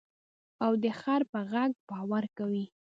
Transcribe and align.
او 0.65 0.71
د 0.83 0.85
خر 0.99 1.21
په 1.31 1.39
غږ 1.51 1.71
باور 1.89 2.23
کوې. 2.37 2.65